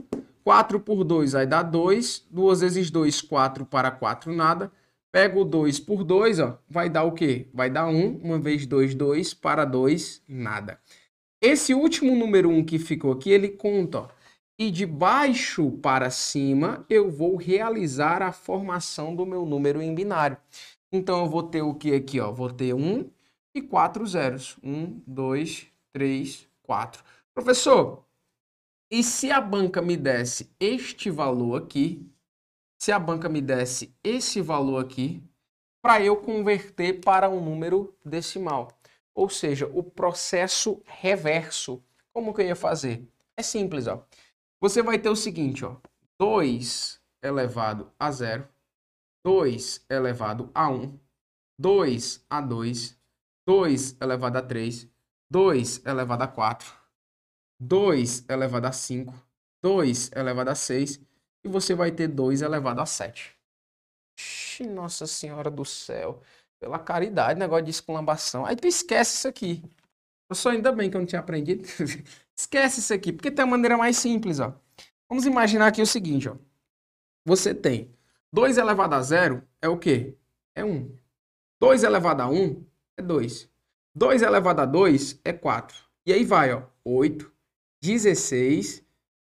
4 0.43 0.77
por 0.81 1.05
2 1.05 1.31
vai 1.31 1.47
dar 1.47 1.63
2. 1.63 2.27
2 2.29 2.59
vezes 2.59 2.91
2, 2.91 3.21
4 3.21 3.65
para 3.65 3.91
4, 3.91 4.33
nada. 4.33 4.69
Pego 5.09 5.45
2 5.45 5.79
por 5.79 6.03
2, 6.03 6.41
ó, 6.41 6.59
vai 6.69 6.89
dar 6.89 7.05
o 7.05 7.13
quê? 7.13 7.47
Vai 7.53 7.69
dar 7.69 7.87
1. 7.87 8.19
1 8.21 8.41
vezes 8.41 8.65
2, 8.67 8.93
2 8.93 9.33
para 9.33 9.63
2, 9.63 10.21
nada. 10.27 10.77
Esse 11.41 11.73
último 11.73 12.13
número 12.13 12.49
1 12.49 12.65
que 12.65 12.77
ficou 12.77 13.13
aqui, 13.13 13.31
ele 13.31 13.47
conta, 13.47 13.99
ó. 13.99 14.07
E 14.59 14.69
de 14.69 14.85
baixo 14.85 15.71
para 15.81 16.09
cima, 16.09 16.85
eu 16.89 17.09
vou 17.09 17.37
realizar 17.37 18.21
a 18.21 18.33
formação 18.33 19.15
do 19.15 19.25
meu 19.25 19.45
número 19.45 19.81
em 19.81 19.93
binário. 19.93 20.37
Então, 20.91 21.23
eu 21.23 21.29
vou 21.29 21.43
ter 21.43 21.61
o 21.61 21.73
que 21.73 21.93
aqui? 21.93 22.19
Ó? 22.19 22.31
Vou 22.31 22.51
ter 22.51 22.73
1 22.73 23.09
e 23.53 23.61
4 23.61 24.05
zeros. 24.05 24.57
1, 24.63 25.01
2, 25.05 25.67
3, 25.93 26.47
4. 26.63 27.03
Professor, 27.33 28.05
e 28.89 29.03
se 29.03 29.31
a 29.31 29.41
banca 29.41 29.81
me 29.81 29.97
desse 29.97 30.49
este 30.59 31.09
valor 31.09 31.63
aqui, 31.63 32.09
se 32.79 32.91
a 32.91 32.99
banca 32.99 33.27
me 33.27 33.41
desse 33.41 33.93
esse 34.03 34.41
valor 34.41 34.83
aqui, 34.83 35.21
para 35.81 36.01
eu 36.01 36.17
converter 36.17 37.01
para 37.01 37.29
um 37.29 37.43
número 37.43 37.95
decimal? 38.03 38.71
Ou 39.13 39.29
seja, 39.29 39.67
o 39.67 39.83
processo 39.83 40.81
reverso. 40.85 41.83
Como 42.13 42.33
que 42.33 42.41
eu 42.41 42.47
ia 42.47 42.55
fazer? 42.55 43.07
É 43.37 43.43
simples, 43.43 43.87
ó. 43.87 44.05
Você 44.61 44.81
vai 44.81 44.97
ter 44.97 45.09
o 45.09 45.15
seguinte, 45.15 45.65
ó. 45.65 45.77
2 46.19 47.01
elevado 47.21 47.91
a 47.99 48.11
zero, 48.11 48.47
2 49.25 49.83
elevado 49.89 50.51
a 50.53 50.69
1, 50.69 50.99
2 51.57 52.25
a 52.29 52.41
2, 52.41 52.95
2 53.47 53.97
elevado 53.99 54.37
a 54.37 54.41
3, 54.43 54.87
2 55.31 55.83
elevado 55.83 56.21
a 56.21 56.27
4, 56.27 56.71
2 57.59 58.29
elevado 58.29 58.67
a 58.67 58.71
5, 58.71 59.11
2 59.63 60.11
elevado 60.11 60.51
a 60.51 60.53
6 60.53 60.99
e 61.43 61.47
você 61.47 61.73
vai 61.73 61.91
ter 61.91 62.07
2 62.07 62.43
elevado 62.43 62.81
a 62.81 62.85
7. 62.85 63.35
Nossa 64.69 65.07
Senhora 65.07 65.49
do 65.49 65.65
Céu. 65.65 66.21
Pela 66.59 66.77
caridade, 66.77 67.39
negócio 67.39 67.65
de 67.65 67.71
exclamação. 67.71 68.45
Aí 68.45 68.55
tu 68.55 68.67
esquece 68.67 69.15
isso 69.15 69.27
aqui. 69.27 69.63
Eu 70.29 70.35
só 70.35 70.51
ainda 70.51 70.71
bem 70.71 70.87
que 70.87 70.97
eu 70.97 71.01
não 71.01 71.07
tinha 71.07 71.19
aprendido. 71.19 71.63
esquece 72.37 72.79
isso 72.79 72.93
aqui, 72.93 73.11
porque 73.11 73.31
tem 73.31 73.43
uma 73.43 73.51
maneira 73.51 73.75
mais 73.75 73.97
simples, 73.97 74.39
ó. 74.39 74.53
Vamos 75.09 75.25
imaginar 75.25 75.65
aqui 75.65 75.81
o 75.81 75.87
seguinte, 75.87 76.29
ó. 76.29 76.37
Você 77.25 77.55
tem 77.55 77.94
2 78.35 78.57
elevado 78.57 78.93
a 78.95 79.01
0 79.01 79.41
é 79.61 79.69
o 79.69 79.77
quê? 79.77 80.17
É 80.53 80.61
1. 80.61 80.93
2 81.57 81.83
elevado 81.85 82.21
a 82.21 82.27
1 82.27 82.65
é 82.97 83.01
2. 83.01 83.49
2 83.95 84.21
elevado 84.21 84.59
a 84.59 84.65
2 84.65 85.21
é 85.23 85.31
4. 85.31 85.77
E 86.05 86.11
aí 86.11 86.25
vai, 86.25 86.51
ó. 86.51 86.63
8, 86.83 87.31
16, 87.81 88.83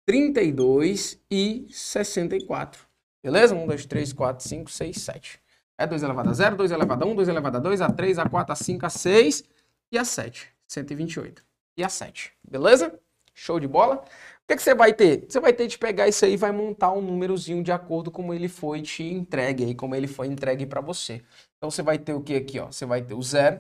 32 0.06 1.22
e 1.30 1.68
64. 1.70 2.88
Beleza? 3.22 3.54
1, 3.54 3.68
2, 3.68 3.86
3, 3.86 4.14
4, 4.14 4.48
5, 4.48 4.72
6, 4.72 5.02
7. 5.02 5.42
É 5.78 5.86
2 5.86 6.02
elevado 6.02 6.30
a 6.30 6.34
0, 6.34 6.56
2 6.56 6.72
elevado 6.72 7.04
a 7.04 7.06
1, 7.06 7.16
2 7.16 7.28
elevado 7.28 7.58
a 7.58 7.60
2, 7.60 7.82
a 7.82 7.92
3, 7.92 8.18
a 8.18 8.30
4, 8.30 8.54
a 8.54 8.56
5, 8.56 8.86
a 8.86 8.90
6 8.90 9.44
e 9.92 9.98
a 9.98 10.06
7. 10.06 10.54
128. 10.70 11.44
E 11.76 11.84
a 11.84 11.90
7. 11.90 12.32
Beleza? 12.50 12.98
Show 13.34 13.60
de 13.60 13.68
bola? 13.68 14.06
O 14.46 14.48
que, 14.48 14.58
que 14.58 14.62
você 14.62 14.76
vai 14.76 14.94
ter? 14.94 15.26
Você 15.28 15.40
vai 15.40 15.52
ter 15.52 15.66
de 15.66 15.76
pegar 15.76 16.08
isso 16.08 16.24
aí 16.24 16.34
e 16.34 16.38
vai 16.38 16.52
montar 16.52 16.92
um 16.92 17.02
númerozinho 17.02 17.64
de 17.64 17.72
acordo 17.72 18.12
com 18.12 18.22
como 18.22 18.32
ele 18.32 18.48
foi 18.48 18.80
te 18.80 19.04
entregue 19.04 19.66
aí, 19.66 19.74
como 19.74 19.96
ele 19.96 20.06
foi 20.06 20.28
entregue 20.28 20.68
para 20.68 20.82
você. 20.82 21.24
Então 21.58 21.72
você 21.72 21.82
vai 21.82 21.98
ter 21.98 22.14
o 22.14 22.22
que 22.22 22.36
aqui, 22.36 22.60
ó? 22.60 22.68
Você 22.68 22.86
vai 22.86 23.02
ter 23.02 23.16
o 23.16 23.22
0, 23.24 23.60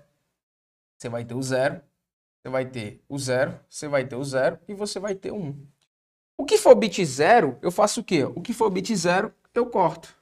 você 0.96 1.10
vai 1.10 1.26
ter 1.26 1.34
o 1.34 1.42
0, 1.42 1.82
você 2.40 2.50
vai 2.50 2.66
ter 2.68 3.02
o 3.10 3.18
0, 3.18 3.60
você 3.68 3.88
vai 3.88 4.06
ter 4.06 4.16
o 4.16 4.24
0 4.24 4.60
e 4.68 4.76
você 4.76 5.00
vai 5.00 5.16
ter 5.16 5.32
o 5.32 5.36
1. 5.38 5.44
Um. 5.44 5.68
O 6.38 6.46
que 6.46 6.56
for 6.60 6.76
bit 6.76 7.04
0, 7.04 7.58
eu 7.64 7.72
faço 7.72 8.02
o 8.02 8.04
quê? 8.04 8.24
O 8.24 8.40
que 8.40 8.54
for 8.54 8.70
bit 8.70 8.96
0, 8.96 9.34
eu 9.56 9.66
corto. 9.66 10.16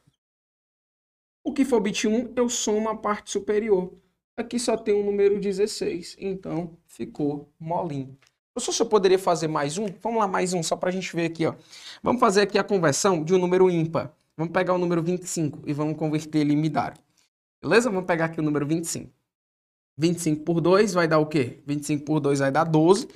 O 1.43 1.51
que 1.51 1.65
for 1.65 1.81
bit 1.81 2.07
1, 2.07 2.31
eu 2.37 2.47
somo 2.47 2.87
a 2.87 2.95
parte 2.95 3.31
superior. 3.31 3.91
Aqui 4.37 4.57
só 4.57 4.77
tem 4.77 4.93
o 4.93 5.03
número 5.03 5.41
16, 5.41 6.15
então 6.17 6.77
ficou 6.87 7.51
molinho. 7.59 8.17
Professor, 8.53 8.71
se 8.71 8.81
eu 8.83 8.85
poderia 8.85 9.17
fazer 9.17 9.47
mais 9.47 9.79
um? 9.79 9.87
Vamos 10.01 10.19
lá, 10.19 10.27
mais 10.27 10.53
um, 10.53 10.61
só 10.61 10.75
para 10.75 10.89
a 10.89 10.91
gente 10.91 11.15
ver 11.15 11.25
aqui. 11.25 11.45
Ó. 11.45 11.55
Vamos 12.03 12.19
fazer 12.19 12.41
aqui 12.41 12.59
a 12.59 12.63
conversão 12.63 13.23
de 13.23 13.33
um 13.33 13.39
número 13.39 13.67
ímpar. 13.67 14.13
Vamos 14.37 14.53
pegar 14.53 14.75
o 14.75 14.77
número 14.77 15.01
25 15.01 15.63
e 15.65 15.73
vamos 15.73 15.97
converter 15.97 16.39
ele 16.39 16.53
em 16.53 16.61
binário. 16.61 16.97
Beleza? 17.61 17.89
Vamos 17.89 18.05
pegar 18.05 18.25
aqui 18.25 18.39
o 18.39 18.43
número 18.43 18.67
25. 18.67 19.11
25 19.97 20.43
por 20.43 20.61
2 20.61 20.93
vai 20.93 21.07
dar 21.07 21.17
o 21.17 21.25
quê? 21.25 21.63
25 21.65 22.05
por 22.05 22.19
2 22.19 22.39
vai 22.39 22.51
dar 22.51 22.63
12. 22.63 23.07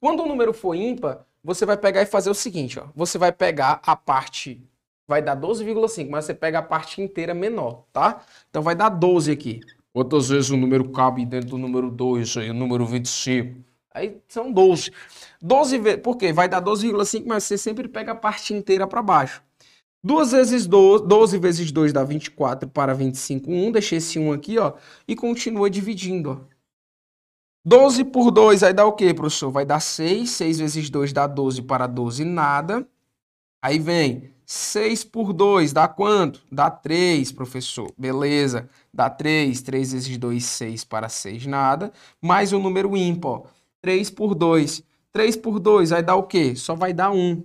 Quando 0.00 0.22
o 0.22 0.26
número 0.26 0.54
for 0.54 0.74
ímpar, 0.74 1.26
você 1.44 1.66
vai 1.66 1.76
pegar 1.76 2.00
e 2.00 2.06
fazer 2.06 2.30
o 2.30 2.34
seguinte, 2.34 2.78
ó. 2.78 2.86
Você 2.94 3.18
vai 3.18 3.32
pegar 3.32 3.80
a 3.84 3.94
parte 3.94 4.66
vai 5.08 5.22
dar 5.22 5.36
12,5, 5.36 6.10
mas 6.10 6.24
você 6.24 6.34
pega 6.34 6.58
a 6.58 6.62
parte 6.62 7.00
inteira 7.00 7.32
menor, 7.32 7.84
tá? 7.92 8.24
Então 8.50 8.62
vai 8.62 8.74
dar 8.74 8.88
12 8.88 9.30
aqui. 9.30 9.60
Quantas 9.92 10.28
vezes 10.28 10.50
o 10.50 10.56
número 10.56 10.90
cabe 10.90 11.24
dentro 11.24 11.50
do 11.50 11.58
número 11.58 11.90
2, 11.90 12.38
aí, 12.38 12.50
o 12.50 12.54
número 12.54 12.84
25? 12.84 13.64
Aí 13.96 14.18
são 14.28 14.52
12. 14.52 14.90
12 15.40 15.78
vezes, 15.78 16.00
por 16.02 16.18
quê? 16.18 16.30
Vai 16.30 16.50
dar 16.50 16.60
12,5, 16.60 17.24
mas 17.26 17.44
você 17.44 17.56
sempre 17.56 17.88
pega 17.88 18.12
a 18.12 18.14
parte 18.14 18.52
inteira 18.52 18.86
para 18.86 19.00
baixo. 19.00 19.42
2 20.04 20.32
vezes 20.32 20.66
12, 20.66 21.06
12 21.06 21.38
vezes 21.38 21.72
2 21.72 21.94
dá 21.94 22.04
24 22.04 22.68
para 22.68 22.92
25, 22.92 23.50
1. 23.50 23.72
Deixei 23.72 23.96
esse 23.96 24.18
1 24.18 24.32
aqui, 24.32 24.58
ó, 24.58 24.74
e 25.08 25.16
continua 25.16 25.70
dividindo, 25.70 26.30
ó. 26.30 26.56
12 27.64 28.04
por 28.04 28.30
2 28.30 28.62
aí 28.62 28.74
dá 28.74 28.84
o 28.84 28.92
quê, 28.92 29.14
professor? 29.14 29.50
Vai 29.50 29.64
dar 29.64 29.80
6. 29.80 30.28
6 30.28 30.58
vezes 30.58 30.90
2 30.90 31.12
dá 31.14 31.26
12 31.26 31.62
para 31.62 31.86
12, 31.86 32.22
nada. 32.22 32.86
Aí 33.62 33.78
vem 33.78 34.30
6 34.44 35.04
por 35.04 35.32
2 35.32 35.72
dá 35.72 35.88
quanto? 35.88 36.42
Dá 36.52 36.70
3, 36.70 37.32
professor. 37.32 37.90
Beleza. 37.98 38.68
Dá 38.92 39.08
3. 39.10 39.62
3 39.62 39.92
vezes 39.92 40.18
2, 40.18 40.44
6 40.44 40.84
para 40.84 41.08
6, 41.08 41.46
nada. 41.46 41.92
Mais 42.22 42.52
o 42.52 42.58
um 42.58 42.62
número 42.62 42.96
ímpar. 42.96 43.55
3 43.86 44.10
por 44.10 44.34
2. 44.34 44.82
3 45.12 45.36
por 45.36 45.60
2 45.60 45.90
vai 45.90 46.02
dar 46.02 46.16
o 46.16 46.24
quê? 46.24 46.56
Só 46.56 46.74
vai 46.74 46.92
dar 46.92 47.12
1. 47.12 47.40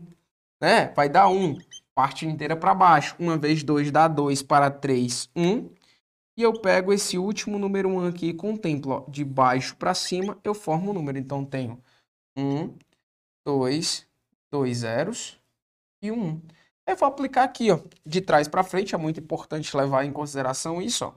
Né? 0.60 0.91
Vai 0.95 1.07
dar 1.07 1.29
1. 1.29 1.55
Parte 1.93 2.25
inteira 2.25 2.55
para 2.55 2.74
baixo. 2.74 3.15
1 3.19 3.38
vezes 3.39 3.63
2 3.63 3.91
dá 3.91 4.07
2 4.07 4.41
para 4.41 4.71
3, 4.71 5.29
1. 5.36 5.69
e 6.36 6.41
eu 6.41 6.51
pego 6.60 6.91
esse 6.91 7.15
último 7.15 7.60
número 7.60 7.89
1 7.89 8.07
aqui 8.07 8.29
e 8.29 8.33
contemplo, 8.33 8.91
ó, 8.91 9.12
de 9.12 9.24
baixo 9.24 9.75
para 9.75 9.93
cima, 9.93 10.36
eu 10.43 10.55
formo 10.55 10.89
o 10.89 10.93
número. 10.95 11.19
Então, 11.19 11.45
tenho 11.45 11.79
1, 12.36 12.75
2, 13.45 14.07
dois 14.51 14.77
zeros 14.79 15.39
e 16.01 16.12
um 16.12 16.24
1. 16.24 16.41
Eu 16.88 16.95
vou 16.95 17.07
aplicar 17.07 17.43
aqui, 17.43 17.69
ó, 17.71 17.79
de 18.03 18.19
trás 18.19 18.48
para 18.48 18.63
frente, 18.63 18.95
é 18.95 18.98
muito 18.98 19.19
importante 19.19 19.77
levar 19.77 20.05
em 20.05 20.12
consideração 20.12 20.81
isso, 20.81 21.05
ó. 21.05 21.13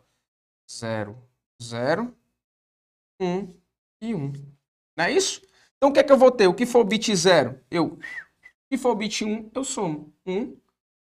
0, 0.70 1.16
0, 1.62 2.14
1 3.18 3.54
e 4.02 4.14
1. 4.14 4.54
Não 4.96 5.04
é 5.04 5.12
isso? 5.12 5.42
Então, 5.76 5.90
o 5.90 5.92
que 5.92 6.00
é 6.00 6.02
que 6.02 6.12
eu 6.12 6.18
vou 6.18 6.30
ter? 6.30 6.46
O 6.46 6.54
que 6.54 6.66
for 6.66 6.84
bit 6.84 7.14
0, 7.14 7.60
eu... 7.70 7.86
O 7.86 7.98
que 8.70 8.78
for 8.78 8.94
bit 8.94 9.24
1, 9.24 9.50
eu 9.54 9.64
somo. 9.64 10.12
1, 10.26 10.56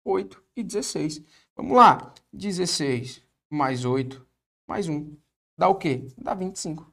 8 0.05 0.43
e 0.57 0.63
16. 0.63 1.23
Vamos 1.57 1.77
lá. 1.77 2.13
16 2.33 3.23
mais 3.51 3.85
8 3.85 4.25
mais 4.67 4.89
1. 4.89 5.17
Dá 5.57 5.69
o 5.69 5.75
quê? 5.75 6.07
Dá 6.19 6.35
25. 6.35 6.93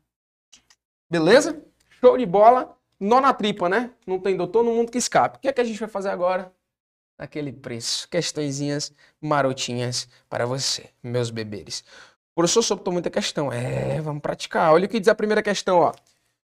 Beleza? 1.10 1.64
Show 2.00 2.18
de 2.18 2.26
bola. 2.26 2.78
Nó 3.00 3.20
na 3.20 3.34
tripa, 3.34 3.68
né? 3.68 3.92
Não 4.08 4.20
tem 4.20 4.38
doutor 4.38 4.64
no 4.64 4.74
mundo 4.74 4.92
que 4.92 4.98
escape. 4.98 5.38
O 5.38 5.42
que 5.42 5.48
é 5.48 5.54
que 5.54 5.60
a 5.60 5.64
gente 5.64 5.80
vai 5.80 5.90
fazer 5.90 6.10
agora? 6.10 6.54
Naquele 7.20 7.52
preço. 7.52 8.08
Questõezinhas 8.10 8.94
marotinhas 9.22 10.08
para 10.30 10.46
você, 10.46 10.90
meus 11.04 11.30
beberes. 11.30 11.84
Professor 12.34 12.62
soltou 12.62 12.94
muita 12.94 13.10
questão. 13.10 13.52
É, 13.52 14.00
vamos 14.02 14.22
praticar. 14.22 14.74
Olha 14.74 14.86
o 14.86 14.90
que 14.90 15.00
diz 15.00 15.10
a 15.10 15.16
primeira 15.16 15.44
questão, 15.44 15.80
ó. 15.80 15.94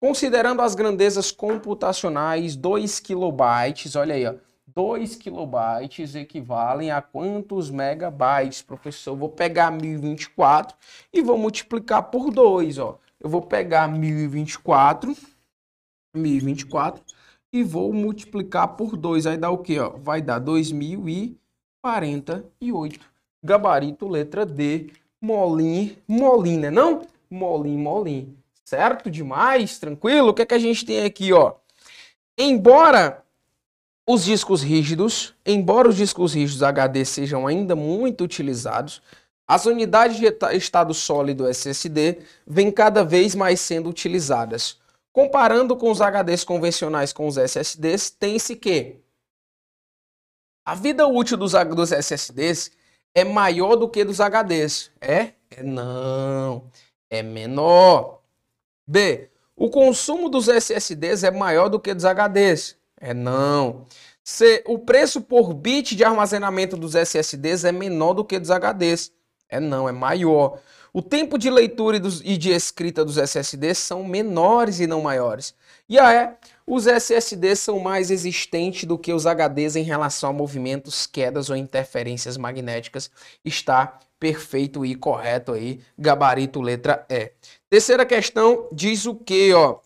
Considerando 0.01 0.63
as 0.63 0.75
grandezas 0.75 1.31
computacionais, 1.31 2.57
2 2.57 2.99
kilobytes, 3.01 3.95
olha 3.97 4.15
aí, 4.15 4.27
ó. 4.27 4.35
2 4.67 5.17
kilobytes 5.17 6.15
equivalem 6.15 6.91
a 6.91 7.03
quantos 7.03 7.69
megabytes, 7.69 8.63
professor? 8.63 9.11
Eu 9.11 9.17
vou 9.17 9.29
pegar 9.29 9.71
1024 9.71 10.75
e 11.13 11.21
vou 11.21 11.37
multiplicar 11.37 12.05
por 12.05 12.31
2, 12.31 12.79
ó. 12.79 12.99
Eu 13.21 13.29
vou 13.29 13.43
pegar 13.43 13.89
1024, 13.89 15.15
1024 16.17 17.05
e 17.53 17.63
vou 17.63 17.93
multiplicar 17.93 18.69
por 18.69 18.97
2. 18.97 19.27
Aí 19.27 19.37
dá 19.37 19.51
o 19.51 19.59
quê, 19.59 19.81
ó? 19.81 19.91
Vai 19.99 20.23
dar 20.23 20.39
2048. 20.39 23.01
Gabarito 23.45 24.09
letra 24.09 24.47
D, 24.47 24.91
molim, 25.21 25.95
molim, 26.09 26.57
né 26.57 26.71
não? 26.71 27.03
Molim, 27.31 27.77
molim. 27.77 28.35
Certo 28.71 29.11
demais? 29.11 29.81
Tranquilo? 29.81 30.29
O 30.29 30.35
que 30.35 30.43
é 30.43 30.47
que 30.47 30.55
a 30.55 30.59
gente 30.59 30.85
tem 30.85 31.03
aqui, 31.03 31.33
ó? 31.33 31.55
Embora 32.39 33.25
os 34.07 34.23
discos 34.23 34.63
rígidos, 34.63 35.35
embora 35.45 35.89
os 35.89 35.97
discos 35.97 36.35
rígidos 36.35 36.63
HD 36.63 37.05
sejam 37.05 37.49
ainda 37.49 37.75
muito 37.75 38.23
utilizados, 38.23 39.03
as 39.45 39.67
unidades 39.67 40.19
de 40.19 40.33
estado 40.57 40.95
sólido 40.95 41.49
SSD 41.49 42.21
vêm 42.47 42.71
cada 42.71 43.03
vez 43.03 43.35
mais 43.35 43.61
sendo 43.61 43.91
utilizadas. 43.91 44.79
Comparando 45.13 45.77
com 45.77 45.91
os 45.91 45.99
HDs 46.01 46.45
convencionais 46.45 47.13
com 47.13 47.27
os 47.27 47.37
SSDs, 47.37 48.11
tem-se 48.11 48.55
que 48.55 49.01
a 50.65 50.77
vida 50.77 51.09
útil 51.09 51.37
dos, 51.37 51.55
dos 51.75 51.91
SSDs 51.91 52.71
é 53.17 53.25
maior 53.25 53.75
do 53.75 53.89
que 53.89 54.05
dos 54.05 54.21
HDs. 54.21 54.93
É? 55.01 55.33
é? 55.51 55.61
Não. 55.61 56.71
É 57.11 57.21
menor. 57.21 58.20
B. 58.87 59.29
O 59.57 59.69
consumo 59.69 60.29
dos 60.29 60.49
SSDs 60.49 61.23
é 61.23 61.31
maior 61.31 61.69
do 61.69 61.79
que 61.79 61.93
dos 61.93 62.05
HDs. 62.05 62.77
É 63.01 63.13
não. 63.13 63.87
C, 64.23 64.63
o 64.67 64.79
preço 64.79 65.21
por 65.21 65.53
bit 65.53 65.97
de 65.97 66.05
armazenamento 66.05 66.77
dos 66.77 66.95
SSDs 66.95 67.65
é 67.65 67.73
menor 67.73 68.15
do 68.15 68.25
que 68.25 68.39
dos 68.39 68.51
HDs. 68.51 69.13
É 69.49 69.59
não, 69.59 69.89
é 69.89 69.93
maior. 69.93 70.61
O 70.93 71.01
tempo 71.01 71.39
de 71.39 71.51
leitura 71.51 71.97
e, 71.97 72.33
e 72.33 72.37
de 72.37 72.51
escrita 72.51 73.05
dos 73.05 73.17
SSDs 73.17 73.79
são 73.79 74.05
menores 74.05 74.81
e 74.81 74.87
não 74.87 75.03
maiores. 75.03 75.55
E 75.89 75.99
a 75.99 76.13
é, 76.13 76.37
os 76.67 76.87
SSDs 76.87 77.61
são 77.61 77.79
mais 77.79 78.11
existentes 78.11 78.85
do 78.85 78.99
que 78.99 79.13
os 79.13 79.25
HDs 79.25 79.77
em 79.77 79.83
relação 79.83 80.31
a 80.31 80.33
movimentos, 80.33 81.07
quedas 81.07 81.51
ou 81.51 81.57
interferências 81.57 82.37
magnéticas. 82.37 83.11
Está 83.45 83.99
perfeito 84.19 84.85
e 84.85 84.95
correto 84.95 85.53
aí. 85.53 85.81
Gabarito 85.99 86.61
letra 86.61 87.05
E. 87.09 87.33
Terceira 87.71 88.05
questão 88.05 88.69
diz 88.73 89.07
o 89.07 89.15
que, 89.15 89.53
ó? 89.53 89.79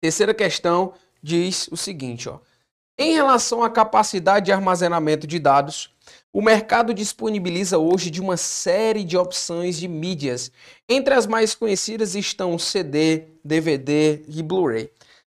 Terceira 0.00 0.32
questão 0.32 0.94
diz 1.20 1.66
o 1.66 1.76
seguinte, 1.76 2.28
ó. 2.28 2.38
Em 2.96 3.12
relação 3.12 3.64
à 3.64 3.68
capacidade 3.68 4.46
de 4.46 4.52
armazenamento 4.52 5.26
de 5.26 5.40
dados, 5.40 5.92
o 6.32 6.40
mercado 6.40 6.94
disponibiliza 6.94 7.76
hoje 7.76 8.08
de 8.08 8.20
uma 8.20 8.36
série 8.36 9.02
de 9.02 9.16
opções 9.16 9.76
de 9.78 9.88
mídias. 9.88 10.52
Entre 10.88 11.12
as 11.12 11.26
mais 11.26 11.56
conhecidas 11.56 12.14
estão 12.14 12.56
CD, 12.56 13.24
DVD 13.44 14.22
e 14.28 14.40
Blu-ray. 14.40 14.88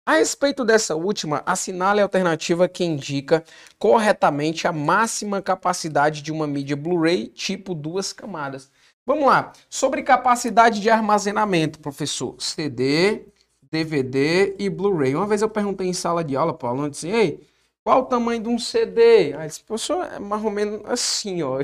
A 0.06 0.14
respeito 0.14 0.64
dessa 0.64 0.96
última, 0.96 1.44
assinale 1.46 2.00
a 2.00 2.04
alternativa 2.04 2.70
que 2.70 2.86
indica 2.86 3.44
corretamente 3.78 4.68
a 4.68 4.72
máxima 4.72 5.42
capacidade 5.42 6.22
de 6.22 6.32
uma 6.32 6.48
mídia 6.48 6.78
Blu-ray 6.78 7.28
tipo 7.28 7.76
duas 7.76 8.14
camadas. 8.14 8.72
Vamos 9.06 9.26
lá. 9.26 9.52
Sobre 9.70 10.02
capacidade 10.02 10.80
de 10.80 10.90
armazenamento, 10.90 11.78
professor. 11.80 12.36
CD, 12.40 13.26
DVD 13.70 14.56
e 14.58 14.70
Blu-ray. 14.70 15.14
Uma 15.14 15.28
vez 15.28 15.42
eu 15.42 15.50
perguntei 15.50 15.88
em 15.88 15.94
sala 15.94 16.24
de 16.24 16.38
aula 16.38 16.54
para 16.54 16.68
o 16.68 16.70
aluno, 16.70 16.90
disse, 16.90 17.10
ei, 17.10 17.46
qual 17.84 18.00
o 18.00 18.06
tamanho 18.06 18.42
de 18.42 18.48
um 18.48 18.58
CD? 18.58 19.34
Aí 19.34 19.48
disse, 19.48 19.62
professor, 19.62 20.06
é 20.06 20.20
mais 20.20 20.42
ou 20.42 20.50
menos 20.50 20.82
assim, 20.86 21.44
ó. 21.44 21.62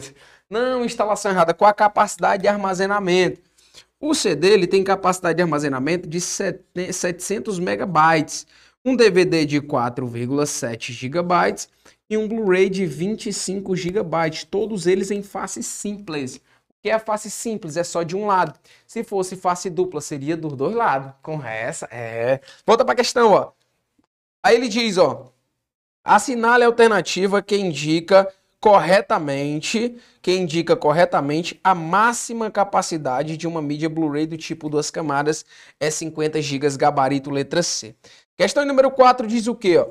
Não, 0.50 0.84
instalação 0.84 1.32
errada. 1.32 1.54
Qual 1.54 1.70
a 1.70 1.74
capacidade 1.74 2.42
de 2.42 2.50
armazenamento? 2.50 3.42
O 4.02 4.14
CD 4.14 4.50
ele 4.50 4.68
tem 4.68 4.84
capacidade 4.84 5.38
de 5.38 5.42
armazenamento 5.42 6.10
de 6.10 6.20
700 6.20 7.58
megabytes, 7.58 8.46
um 8.84 8.98
DVD 8.98 9.46
de 9.46 9.62
4,7 9.62 10.92
gigabytes 10.92 11.70
e 12.10 12.18
um 12.18 12.28
Blu-ray 12.28 12.70
de 12.70 12.86
25 12.86 13.76
gigabytes, 13.78 14.44
todos 14.44 14.88
eles 14.88 15.10
em 15.10 15.24
face 15.24 15.64
simples 15.64 16.42
que 16.82 16.90
é 16.90 16.94
a 16.94 17.00
face 17.00 17.30
simples, 17.30 17.78
é 17.78 17.84
só 17.84 18.04
de 18.04 18.16
um 18.16 18.26
lado. 18.26 18.58
Se 18.88 19.04
fosse 19.04 19.36
face 19.36 19.70
dupla, 19.70 20.02
seria 20.02 20.38
dos 20.38 20.54
dois 20.56 20.76
lados. 20.76 21.14
Com 21.22 21.44
essa, 21.44 21.88
é. 21.92 22.40
Volta 22.66 22.86
para 22.86 22.94
a 22.94 22.98
questão, 22.98 23.34
ó. 23.34 23.52
Aí 24.44 24.56
ele 24.56 24.68
diz, 24.68 24.98
ó. 24.98 25.32
Assinale 26.04 26.64
a 26.64 26.68
alternativa 26.68 27.42
que 27.42 27.58
indica 27.58 28.28
corretamente, 28.60 29.98
que 30.22 30.36
indica 30.36 30.76
corretamente 30.76 31.60
a 31.64 31.74
máxima 31.74 32.52
capacidade 32.52 33.38
de 33.38 33.48
uma 33.48 33.62
mídia 33.62 33.90
Blu-ray 33.90 34.26
do 34.26 34.38
tipo 34.38 34.70
duas 34.70 34.92
camadas 34.92 35.46
é 35.80 35.90
50 35.90 36.42
GB 36.42 36.78
gabarito 36.78 37.30
letra 37.30 37.64
C. 37.64 37.96
Questão 38.38 38.66
número 38.66 38.92
4 38.92 39.28
diz 39.28 39.48
o 39.48 39.56
quê, 39.56 39.78
ó? 39.78 39.88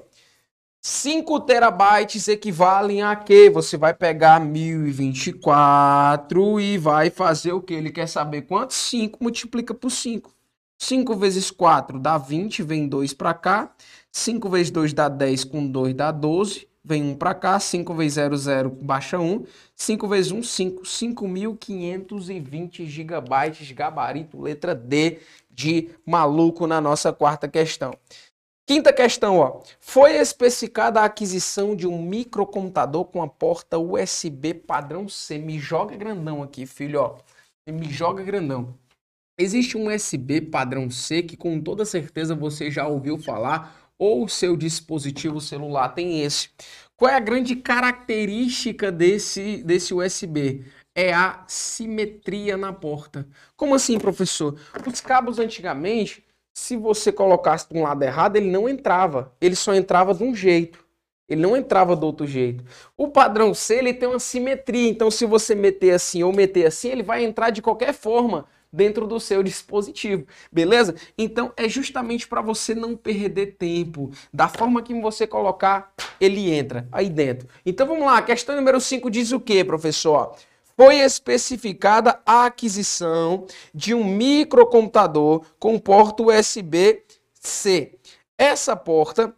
5 0.80 1.40
terabytes 1.40 2.28
equivalem 2.28 3.02
a 3.02 3.16
quê? 3.16 3.50
Você 3.50 3.76
vai 3.76 3.92
pegar 3.92 4.40
1024 4.40 6.60
e 6.60 6.78
vai 6.78 7.10
fazer 7.10 7.50
o 7.52 7.60
que? 7.60 7.74
Ele 7.74 7.90
quer 7.90 8.06
saber 8.08 8.42
quanto? 8.42 8.72
5 8.72 9.18
multiplica 9.20 9.74
por 9.74 9.90
5. 9.90 10.32
5 10.78 11.16
vezes 11.16 11.50
4 11.50 11.98
dá 11.98 12.16
20, 12.16 12.62
vem 12.62 12.86
2 12.86 13.12
para 13.12 13.34
cá. 13.34 13.74
5 14.12 14.48
vezes 14.48 14.70
2 14.70 14.92
dá 14.92 15.08
10, 15.08 15.42
com 15.44 15.66
2 15.66 15.94
dá 15.94 16.12
12. 16.12 16.68
Vem 16.84 17.02
1 17.02 17.16
para 17.16 17.34
cá, 17.34 17.58
5 17.58 17.92
vezes 17.94 18.12
0, 18.14 18.36
0, 18.36 18.70
baixa 18.70 19.18
1. 19.18 19.44
5 19.74 20.06
vezes 20.08 20.30
1, 20.32 20.42
5. 20.42 20.82
5.520 20.82 22.86
gigabytes, 22.86 23.72
gabarito, 23.72 24.40
letra 24.40 24.76
D 24.76 25.18
de 25.50 25.90
maluco 26.06 26.68
na 26.68 26.80
nossa 26.80 27.12
quarta 27.12 27.48
questão. 27.48 27.92
Quinta 28.68 28.92
questão, 28.92 29.38
ó. 29.38 29.62
Foi 29.80 30.18
especificada 30.18 31.00
a 31.00 31.06
aquisição 31.06 31.74
de 31.74 31.86
um 31.86 32.02
microcomputador 32.02 33.06
com 33.06 33.22
a 33.22 33.26
porta 33.26 33.78
USB 33.78 34.52
padrão 34.52 35.08
C. 35.08 35.38
Me 35.38 35.58
joga 35.58 35.96
grandão 35.96 36.42
aqui, 36.42 36.66
filho, 36.66 37.00
ó. 37.00 37.16
Me 37.66 37.90
joga 37.90 38.22
grandão. 38.22 38.74
Existe 39.38 39.78
um 39.78 39.88
USB 39.88 40.42
padrão 40.42 40.90
C 40.90 41.22
que 41.22 41.34
com 41.34 41.58
toda 41.58 41.86
certeza 41.86 42.34
você 42.34 42.70
já 42.70 42.86
ouviu 42.86 43.16
falar 43.16 43.90
ou 43.98 44.28
seu 44.28 44.54
dispositivo 44.54 45.40
celular 45.40 45.88
tem 45.88 46.20
esse. 46.20 46.50
Qual 46.94 47.10
é 47.10 47.14
a 47.14 47.20
grande 47.20 47.56
característica 47.56 48.92
desse, 48.92 49.64
desse 49.64 49.94
USB? 49.94 50.66
É 50.94 51.14
a 51.14 51.42
simetria 51.48 52.58
na 52.58 52.74
porta. 52.74 53.26
Como 53.56 53.74
assim, 53.74 53.98
professor? 53.98 54.60
Os 54.86 55.00
cabos 55.00 55.38
antigamente 55.38 56.27
se 56.58 56.76
você 56.76 57.12
colocasse 57.12 57.68
de 57.70 57.78
um 57.78 57.82
lado 57.84 58.02
errado, 58.02 58.36
ele 58.36 58.50
não 58.50 58.68
entrava. 58.68 59.32
Ele 59.40 59.54
só 59.54 59.74
entrava 59.74 60.12
de 60.12 60.24
um 60.24 60.34
jeito. 60.34 60.84
Ele 61.28 61.40
não 61.40 61.56
entrava 61.56 61.94
do 61.94 62.04
outro 62.04 62.26
jeito. 62.26 62.64
O 62.96 63.08
padrão 63.08 63.54
C 63.54 63.76
ele 63.76 63.94
tem 63.94 64.08
uma 64.08 64.18
simetria. 64.18 64.88
Então, 64.88 65.10
se 65.10 65.24
você 65.24 65.54
meter 65.54 65.92
assim 65.92 66.22
ou 66.22 66.32
meter 66.32 66.66
assim, 66.66 66.88
ele 66.88 67.02
vai 67.02 67.24
entrar 67.24 67.50
de 67.50 67.62
qualquer 67.62 67.94
forma 67.94 68.46
dentro 68.72 69.06
do 69.06 69.18
seu 69.18 69.42
dispositivo, 69.42 70.26
beleza? 70.52 70.94
Então 71.16 71.52
é 71.56 71.66
justamente 71.68 72.28
para 72.28 72.42
você 72.42 72.74
não 72.74 72.94
perder 72.96 73.56
tempo. 73.58 74.10
Da 74.32 74.46
forma 74.46 74.82
que 74.82 74.92
você 75.00 75.26
colocar, 75.26 75.92
ele 76.20 76.50
entra 76.52 76.86
aí 76.92 77.08
dentro. 77.08 77.48
Então 77.64 77.86
vamos 77.86 78.04
lá, 78.04 78.20
questão 78.20 78.54
número 78.54 78.78
5 78.78 79.10
diz 79.10 79.32
o 79.32 79.40
que, 79.40 79.64
professor? 79.64 80.36
Foi 80.78 81.00
especificada 81.00 82.20
a 82.24 82.46
aquisição 82.46 83.48
de 83.74 83.92
um 83.94 84.04
microcomputador 84.04 85.44
com 85.58 85.76
porta 85.76 86.22
USB-C. 86.22 87.98
Essa 88.38 88.76
porta 88.76 89.34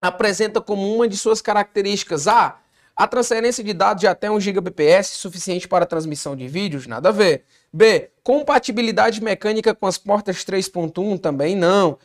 apresenta 0.00 0.60
como 0.60 0.94
uma 0.94 1.08
de 1.08 1.16
suas 1.16 1.42
características 1.42 2.28
a 2.28 2.60
a 2.94 3.06
transferência 3.06 3.62
de 3.62 3.72
dados 3.72 4.00
de 4.00 4.08
até 4.08 4.28
1 4.28 4.38
Gbps 4.38 5.06
suficiente 5.06 5.68
para 5.68 5.86
transmissão 5.86 6.34
de 6.34 6.48
vídeos? 6.48 6.88
Nada 6.88 7.10
a 7.10 7.12
ver. 7.12 7.44
B. 7.72 8.10
Compatibilidade 8.24 9.22
mecânica 9.22 9.72
com 9.72 9.86
as 9.86 9.96
portas 9.96 10.44
3.1? 10.44 11.20
Também 11.20 11.54
não. 11.54 11.96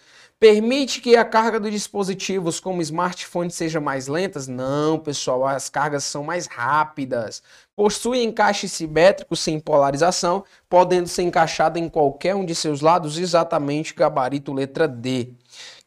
Permite 0.43 0.99
que 0.99 1.15
a 1.15 1.23
carga 1.23 1.57
dos 1.57 1.71
dispositivos 1.71 2.59
como 2.59 2.81
smartphone 2.81 3.49
seja 3.49 3.79
mais 3.79 4.09
lentas? 4.09 4.45
Não, 4.45 4.99
pessoal, 4.99 5.47
as 5.47 5.69
cargas 5.69 6.03
são 6.03 6.21
mais 6.21 6.47
rápidas. 6.47 7.41
Possui 7.73 8.21
encaixe 8.21 8.67
simétrico 8.67 9.37
sem 9.37 9.57
polarização, 9.57 10.43
podendo 10.67 11.07
ser 11.07 11.21
encaixado 11.21 11.79
em 11.79 11.87
qualquer 11.87 12.35
um 12.35 12.43
de 12.43 12.53
seus 12.53 12.81
lados, 12.81 13.17
exatamente 13.17 13.93
gabarito 13.93 14.51
letra 14.51 14.85
D. 14.85 15.29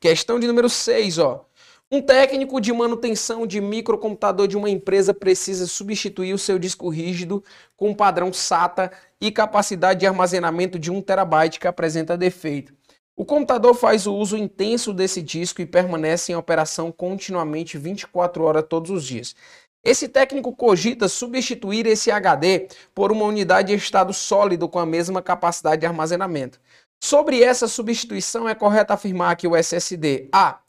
Questão 0.01 0.41
de 0.41 0.47
número 0.47 0.71
6, 0.71 1.19
ó. 1.19 1.45
Um 1.93 2.01
técnico 2.01 2.59
de 2.59 2.73
manutenção 2.73 3.47
de 3.47 3.61
microcomputador 3.61 4.49
de 4.49 4.57
uma 4.57 4.71
empresa 4.71 5.13
precisa 5.13 5.67
substituir 5.67 6.33
o 6.33 6.39
seu 6.39 6.59
disco 6.59 6.89
rígido 6.89 7.45
com 7.77 7.93
padrão 7.93 8.33
SATA 8.33 8.91
e 9.21 9.31
capacidade 9.31 10.01
de 10.01 10.07
armazenamento 10.07 10.79
de 10.79 10.91
1 10.91 11.03
terabyte 11.03 11.61
que 11.61 11.69
apresenta 11.69 12.17
defeito. 12.17 12.73
O 13.17 13.25
computador 13.25 13.75
faz 13.75 14.07
o 14.07 14.15
uso 14.15 14.37
intenso 14.37 14.93
desse 14.93 15.23
disco 15.23 15.63
e 15.63 15.67
permanece 15.67 16.33
em 16.33 16.37
operação 16.37 16.93
continuamente 16.93 17.79
24 17.79 18.45
horas 18.45 18.65
todos 18.69 18.91
os 18.91 19.05
dias. 19.05 19.35
Esse 19.83 20.09
técnico 20.09 20.55
cogita 20.55 21.09
substituir 21.09 21.87
esse 21.87 22.11
HD 22.11 22.69
por 22.95 23.11
uma 23.11 23.25
unidade 23.25 23.69
de 23.69 23.75
estado 23.75 24.13
sólido 24.13 24.69
com 24.69 24.79
a 24.79 24.85
mesma 24.85 25.23
capacidade 25.23 25.81
de 25.81 25.87
armazenamento. 25.87 26.61
Sobre 27.03 27.43
essa 27.43 27.67
substituição, 27.67 28.49
é 28.49 28.55
correto 28.55 28.93
afirmar 28.93 29.37
que 29.37 29.49
o 29.49 29.57
SSD 29.57 30.29
A 30.33 30.61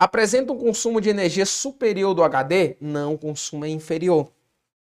Apresenta 0.00 0.50
um 0.50 0.56
consumo 0.56 0.98
de 0.98 1.10
energia 1.10 1.44
superior 1.44 2.14
do 2.14 2.24
HD? 2.24 2.74
Não, 2.80 3.12
o 3.12 3.18
consumo 3.18 3.66
é 3.66 3.68
inferior. 3.68 4.32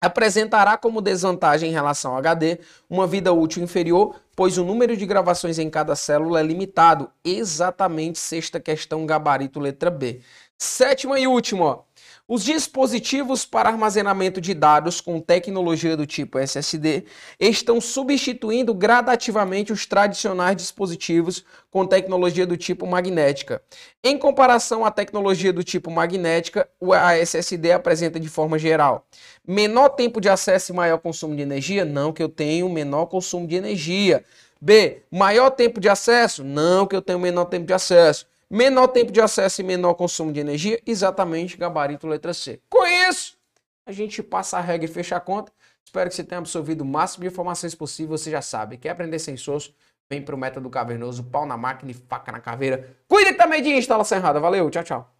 Apresentará 0.03 0.79
como 0.79 1.03
desvantagem 1.03 1.69
em 1.69 1.75
relação 1.75 2.13
ao 2.13 2.19
HD 2.19 2.59
uma 2.89 3.07
vida 3.07 3.35
útil 3.35 3.63
inferior, 3.63 4.17
pois 4.35 4.57
o 4.57 4.65
número 4.65 4.97
de 4.97 5.05
gravações 5.05 5.59
em 5.59 5.69
cada 5.69 5.95
célula 5.95 6.41
é 6.41 6.43
limitado. 6.43 7.11
Exatamente 7.23 8.19
sexta 8.19 8.59
questão, 8.59 9.05
gabarito 9.05 9.61
letra 9.61 9.91
B. 9.91 10.23
Sétima 10.57 11.21
e 11.21 11.27
última. 11.27 11.85
Os 12.33 12.45
dispositivos 12.45 13.45
para 13.45 13.71
armazenamento 13.71 14.41
de 14.41 14.55
dados 14.55 15.01
com 15.01 15.19
tecnologia 15.19 15.97
do 15.97 16.07
tipo 16.07 16.39
SSD 16.39 17.03
estão 17.41 17.81
substituindo 17.81 18.73
gradativamente 18.73 19.73
os 19.73 19.85
tradicionais 19.85 20.55
dispositivos 20.55 21.45
com 21.73 21.85
tecnologia 21.85 22.47
do 22.47 22.57
tipo 22.57 22.87
magnética. 22.87 23.61
Em 24.01 24.17
comparação 24.17 24.85
à 24.85 24.93
tecnologia 24.93 25.53
do 25.53 25.65
tipo 25.65 25.91
magnética, 25.91 26.69
a 26.95 27.19
SSD 27.19 27.73
apresenta 27.73 28.21
de 28.21 28.29
forma 28.29 28.61
geral 28.61 29.05
menor 29.45 29.89
tempo 29.89 30.21
de 30.21 30.29
acesso 30.29 30.71
e 30.71 30.77
maior 30.77 30.99
consumo 30.99 31.35
de 31.35 31.43
energia? 31.43 31.85
Não, 31.85 32.13
que 32.13 32.23
eu 32.23 32.29
tenho 32.29 32.69
menor 32.69 33.07
consumo 33.07 33.45
de 33.45 33.57
energia. 33.57 34.25
B, 34.61 35.03
maior 35.11 35.51
tempo 35.51 35.81
de 35.81 35.89
acesso? 35.89 36.45
Não, 36.45 36.87
que 36.87 36.95
eu 36.95 37.03
tenho 37.03 37.19
menor 37.19 37.47
tempo 37.47 37.67
de 37.67 37.73
acesso. 37.73 38.30
Menor 38.53 38.89
tempo 38.89 39.13
de 39.13 39.21
acesso 39.21 39.61
e 39.61 39.65
menor 39.65 39.95
consumo 39.95 40.33
de 40.33 40.41
energia, 40.41 40.83
exatamente 40.85 41.57
gabarito 41.57 42.09
letra 42.09 42.35
C. 42.35 42.61
Com 42.69 42.85
isso, 43.09 43.39
a 43.87 43.93
gente 43.93 44.25
passa 44.25 44.59
a 44.59 44.61
regra 44.61 44.91
e 44.91 44.93
fecha 44.93 45.15
a 45.15 45.21
conta. 45.21 45.53
Espero 45.85 46.11
que 46.11 46.17
você 46.17 46.25
tenha 46.25 46.41
absorvido 46.41 46.81
o 46.81 46.85
máximo 46.85 47.23
de 47.23 47.29
informações 47.31 47.77
possível. 47.77 48.19
Você 48.19 48.29
já 48.29 48.43
sabe, 48.43 48.77
quer 48.77 48.91
aprender 48.91 49.21
sem 49.21 49.37
soço? 49.37 49.73
Vem 50.11 50.21
pro 50.21 50.37
método 50.37 50.69
cavernoso, 50.69 51.23
pau 51.23 51.47
na 51.47 51.57
máquina 51.57 51.93
e 51.93 51.95
faca 51.95 52.33
na 52.33 52.41
caveira. 52.41 52.97
Cuide 53.07 53.35
também 53.35 53.63
de 53.63 53.71
instalação 53.71 54.19
errada. 54.19 54.41
Valeu, 54.41 54.69
tchau, 54.69 54.83
tchau. 54.83 55.15